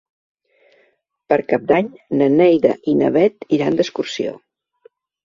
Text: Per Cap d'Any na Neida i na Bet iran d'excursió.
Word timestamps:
Per 1.33 1.37
Cap 1.51 1.67
d'Any 1.71 1.91
na 2.21 2.29
Neida 2.37 2.71
i 2.93 2.97
na 3.03 3.11
Bet 3.19 3.47
iran 3.59 3.79
d'excursió. 3.81 4.33